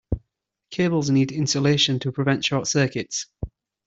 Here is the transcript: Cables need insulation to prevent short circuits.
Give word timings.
Cables 0.71 1.11
need 1.11 1.31
insulation 1.31 1.99
to 1.99 2.11
prevent 2.11 2.43
short 2.43 2.65
circuits. 2.65 3.27